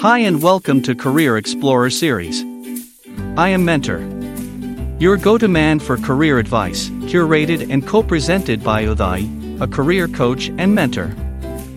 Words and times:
Hi 0.00 0.20
and 0.20 0.42
welcome 0.42 0.80
to 0.84 0.94
Career 0.94 1.36
Explorer 1.36 1.90
series. 1.90 2.42
I 3.36 3.50
am 3.50 3.66
Mentor, 3.66 4.00
your 4.98 5.18
go 5.18 5.36
to 5.36 5.46
man 5.46 5.78
for 5.78 5.98
career 5.98 6.38
advice, 6.38 6.88
curated 7.10 7.70
and 7.70 7.86
co 7.86 8.02
presented 8.02 8.64
by 8.64 8.86
Uday, 8.86 9.60
a 9.60 9.66
career 9.66 10.08
coach 10.08 10.48
and 10.56 10.74
mentor. 10.74 11.08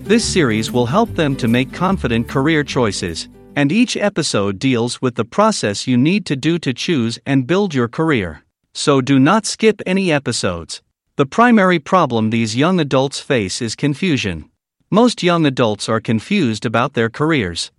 This 0.04 0.24
series 0.24 0.72
will 0.72 0.86
help 0.86 1.14
them 1.16 1.36
to 1.36 1.48
make 1.48 1.74
confident 1.74 2.26
career 2.26 2.64
choices, 2.64 3.28
and 3.56 3.70
each 3.70 3.94
episode 3.94 4.58
deals 4.58 5.02
with 5.02 5.16
the 5.16 5.26
process 5.26 5.86
you 5.86 5.98
need 5.98 6.24
to 6.24 6.34
do 6.34 6.58
to 6.60 6.72
choose 6.72 7.18
and 7.26 7.46
build 7.46 7.74
your 7.74 7.88
career. 7.88 8.42
So 8.72 9.02
do 9.02 9.18
not 9.18 9.44
skip 9.44 9.82
any 9.84 10.10
episodes. 10.10 10.80
The 11.16 11.26
primary 11.26 11.78
problem 11.78 12.30
these 12.30 12.56
young 12.56 12.80
adults 12.80 13.20
face 13.20 13.60
is 13.60 13.76
confusion. 13.76 14.48
Most 14.90 15.22
young 15.22 15.44
adults 15.44 15.90
are 15.90 16.00
confused 16.00 16.64
about 16.64 16.94
their 16.94 17.10
careers. 17.10 17.70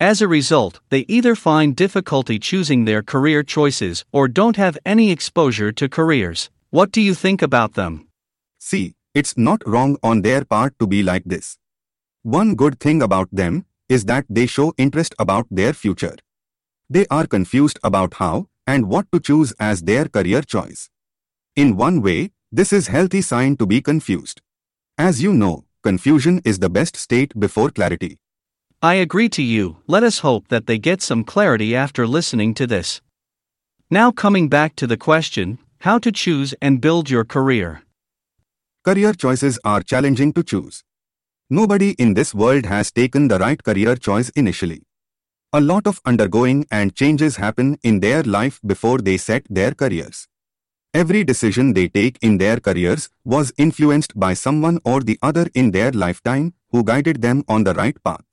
As 0.00 0.20
a 0.20 0.28
result, 0.28 0.80
they 0.90 1.06
either 1.08 1.34
find 1.34 1.74
difficulty 1.74 2.38
choosing 2.38 2.84
their 2.84 3.02
career 3.02 3.42
choices 3.42 4.04
or 4.12 4.28
don't 4.28 4.56
have 4.56 4.76
any 4.84 5.10
exposure 5.10 5.72
to 5.72 5.88
careers. 5.88 6.50
What 6.68 6.92
do 6.92 7.00
you 7.00 7.14
think 7.14 7.40
about 7.40 7.72
them? 7.74 8.06
See, 8.58 8.94
it's 9.14 9.38
not 9.38 9.66
wrong 9.66 9.96
on 10.02 10.20
their 10.20 10.44
part 10.44 10.78
to 10.80 10.86
be 10.86 11.02
like 11.02 11.24
this. 11.24 11.56
One 12.22 12.56
good 12.56 12.78
thing 12.78 13.00
about 13.00 13.30
them 13.32 13.64
is 13.88 14.04
that 14.04 14.26
they 14.28 14.44
show 14.44 14.74
interest 14.76 15.14
about 15.18 15.46
their 15.50 15.72
future. 15.72 16.16
They 16.90 17.06
are 17.10 17.26
confused 17.26 17.78
about 17.82 18.14
how 18.14 18.48
and 18.66 18.90
what 18.90 19.10
to 19.12 19.20
choose 19.20 19.54
as 19.58 19.80
their 19.80 20.08
career 20.08 20.42
choice. 20.42 20.90
In 21.54 21.74
one 21.74 22.02
way, 22.02 22.32
this 22.52 22.70
is 22.70 22.88
healthy 22.88 23.22
sign 23.22 23.56
to 23.56 23.64
be 23.64 23.80
confused. 23.80 24.42
As 24.98 25.22
you 25.22 25.32
know, 25.32 25.64
confusion 25.82 26.42
is 26.44 26.58
the 26.58 26.68
best 26.68 26.96
state 26.96 27.32
before 27.40 27.70
clarity. 27.70 28.18
I 28.82 28.94
agree 28.94 29.30
to 29.30 29.42
you, 29.42 29.78
let 29.86 30.02
us 30.02 30.18
hope 30.18 30.48
that 30.48 30.66
they 30.66 30.78
get 30.78 31.00
some 31.00 31.24
clarity 31.24 31.74
after 31.74 32.06
listening 32.06 32.52
to 32.54 32.66
this. 32.66 33.00
Now, 33.90 34.10
coming 34.10 34.48
back 34.48 34.76
to 34.76 34.86
the 34.86 34.98
question 34.98 35.58
how 35.80 35.98
to 35.98 36.12
choose 36.12 36.54
and 36.60 36.80
build 36.80 37.08
your 37.08 37.24
career. 37.24 37.82
Career 38.84 39.12
choices 39.14 39.58
are 39.64 39.82
challenging 39.82 40.32
to 40.34 40.42
choose. 40.42 40.84
Nobody 41.48 41.92
in 41.92 42.14
this 42.14 42.34
world 42.34 42.66
has 42.66 42.92
taken 42.92 43.28
the 43.28 43.38
right 43.38 43.62
career 43.62 43.96
choice 43.96 44.28
initially. 44.30 44.82
A 45.52 45.60
lot 45.60 45.86
of 45.86 46.00
undergoing 46.04 46.66
and 46.70 46.94
changes 46.94 47.36
happen 47.36 47.78
in 47.82 48.00
their 48.00 48.22
life 48.24 48.60
before 48.66 48.98
they 48.98 49.16
set 49.16 49.46
their 49.48 49.72
careers. 49.72 50.28
Every 50.92 51.24
decision 51.24 51.72
they 51.72 51.88
take 51.88 52.18
in 52.20 52.38
their 52.38 52.58
careers 52.58 53.08
was 53.24 53.52
influenced 53.56 54.18
by 54.18 54.34
someone 54.34 54.80
or 54.84 55.00
the 55.00 55.18
other 55.22 55.48
in 55.54 55.70
their 55.70 55.92
lifetime 55.92 56.54
who 56.70 56.84
guided 56.84 57.22
them 57.22 57.44
on 57.48 57.64
the 57.64 57.74
right 57.74 57.96
path. 58.02 58.24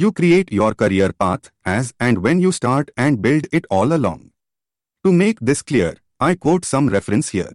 You 0.00 0.12
create 0.12 0.52
your 0.52 0.74
career 0.74 1.12
path 1.12 1.50
as 1.64 1.92
and 1.98 2.18
when 2.18 2.38
you 2.38 2.52
start 2.52 2.92
and 2.96 3.20
build 3.20 3.48
it 3.50 3.64
all 3.68 3.92
along. 3.92 4.30
To 5.04 5.12
make 5.12 5.40
this 5.40 5.60
clear, 5.60 5.96
I 6.20 6.36
quote 6.36 6.64
some 6.64 6.88
reference 6.88 7.30
here. 7.30 7.50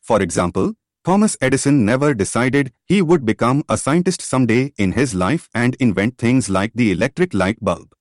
For 0.00 0.22
example, 0.22 0.74
Thomas 1.04 1.36
Edison 1.40 1.84
never 1.84 2.14
decided 2.14 2.72
he 2.86 3.02
would 3.02 3.26
become 3.26 3.64
a 3.68 3.76
scientist 3.76 4.22
someday 4.22 4.72
in 4.76 4.92
his 4.92 5.16
life 5.16 5.48
and 5.52 5.74
invent 5.80 6.16
things 6.16 6.48
like 6.48 6.70
the 6.76 6.92
electric 6.92 7.34
light 7.34 7.58
bulb. 7.60 7.92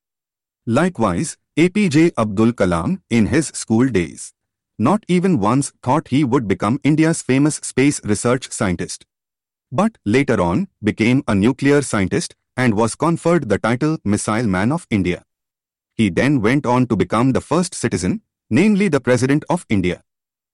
Likewise, 0.67 1.35
APJ 1.57 2.11
Abdul 2.15 2.51
Kalam 2.51 3.01
in 3.09 3.25
his 3.25 3.47
school 3.47 3.89
days 3.89 4.33
not 4.77 5.03
even 5.07 5.39
once 5.39 5.73
thought 5.81 6.09
he 6.09 6.23
would 6.23 6.47
become 6.47 6.79
India's 6.83 7.23
famous 7.23 7.55
space 7.55 7.99
research 8.03 8.51
scientist. 8.51 9.07
But 9.71 9.97
later 10.05 10.39
on, 10.39 10.67
became 10.83 11.23
a 11.27 11.33
nuclear 11.33 11.81
scientist 11.81 12.35
and 12.55 12.75
was 12.75 12.95
conferred 12.95 13.49
the 13.49 13.57
title 13.57 13.97
Missile 14.03 14.47
Man 14.47 14.71
of 14.71 14.87
India. 14.89 15.23
He 15.95 16.09
then 16.09 16.41
went 16.41 16.65
on 16.65 16.87
to 16.87 16.95
become 16.95 17.31
the 17.31 17.41
first 17.41 17.75
citizen, 17.75 18.21
namely 18.49 18.87
the 18.87 18.99
President 18.99 19.43
of 19.49 19.65
India. 19.69 20.03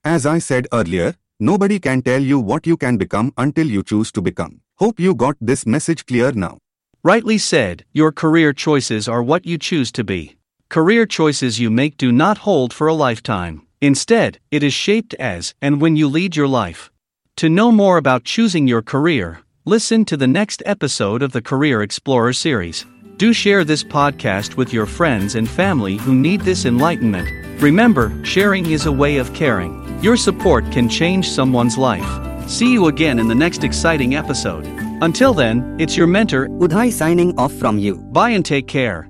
As 0.04 0.26
I 0.26 0.40
said 0.40 0.68
earlier, 0.74 1.16
nobody 1.40 1.80
can 1.80 2.02
tell 2.02 2.22
you 2.22 2.40
what 2.40 2.68
you 2.68 2.78
can 2.78 2.98
become 2.98 3.34
until 3.38 3.68
you 3.68 3.84
choose 3.84 4.12
to 4.14 4.22
become. 4.22 4.62
Hope 4.76 5.00
you 5.00 5.14
got 5.16 5.36
this 5.42 5.66
message 5.66 6.06
clear 6.06 6.32
now. 6.32 6.58
Rightly 7.04 7.38
said, 7.38 7.86
your 7.94 8.12
career 8.12 8.52
choices 8.54 9.08
are 9.08 9.24
what 9.24 9.46
you 9.46 9.58
choose 9.58 9.92
to 9.94 10.04
be. 10.04 10.38
Career 10.70 11.06
choices 11.06 11.60
you 11.60 11.70
make 11.70 11.98
do 11.98 12.12
not 12.12 12.40
hold 12.40 12.74
for 12.74 12.88
a 12.88 12.94
lifetime. 12.94 13.66
Instead, 13.82 14.40
it 14.52 14.62
is 14.62 14.74
shaped 14.74 15.14
as 15.16 15.56
and 15.62 15.80
when 15.82 15.96
you 15.96 16.08
lead 16.10 16.36
your 16.36 16.48
life. 16.48 16.92
To 17.38 17.50
know 17.50 17.72
more 17.72 17.98
about 17.98 18.26
choosing 18.26 18.68
your 18.68 18.82
career, 18.82 19.40
listen 19.70 20.04
to 20.04 20.18
the 20.18 20.28
next 20.28 20.64
episode 20.66 21.22
of 21.22 21.32
the 21.32 21.42
Career 21.42 21.84
Explorer 21.84 22.34
series. 22.34 22.88
Do 23.18 23.32
share 23.34 23.64
this 23.64 23.84
podcast 23.84 24.58
with 24.58 24.74
your 24.74 24.88
friends 24.88 25.36
and 25.36 25.48
family 25.48 25.96
who 25.96 26.16
need 26.16 26.42
this 26.42 26.66
enlightenment. 26.66 27.30
Remember, 27.62 28.12
sharing 28.26 28.72
is 28.72 28.88
a 28.88 28.92
way 28.92 29.18
of 29.18 29.32
caring. 29.36 30.02
Your 30.02 30.18
support 30.18 30.64
can 30.72 30.90
change 30.90 31.30
someone's 31.30 31.78
life. 31.78 32.50
See 32.50 32.74
you 32.74 32.88
again 32.88 33.20
in 33.20 33.28
the 33.28 33.36
next 33.36 33.64
exciting 33.64 34.16
episode. 34.16 34.66
Until 35.04 35.36
then, 35.36 35.78
it's 35.80 35.96
your 35.96 36.08
mentor, 36.08 36.48
Uday 36.48 36.92
signing 36.92 37.38
off 37.38 37.54
from 37.54 37.78
you. 37.78 37.98
Bye 37.98 38.32
and 38.32 38.44
take 38.44 38.68
care. 38.68 39.09